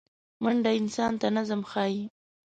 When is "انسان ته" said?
0.79-1.27